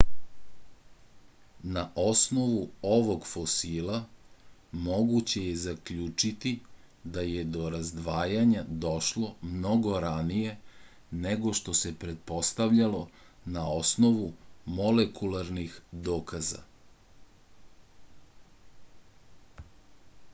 na 1.73 1.81
osnovu 2.03 2.61
ovog 2.91 3.25
fosila 3.31 3.97
moguće 4.87 5.43
je 5.47 5.51
zaključiti 5.65 6.53
da 7.17 7.25
je 7.27 7.43
do 7.57 7.67
razdvajanja 7.75 8.63
došlo 8.87 9.29
mnogo 9.51 9.95
ranije 10.07 10.55
nego 11.27 11.53
što 11.61 11.77
se 11.83 11.93
pretpostavljalo 12.07 13.03
na 13.59 13.69
osnovu 13.77 14.27
molekularnih 14.81 15.79
dokaza 16.11 16.67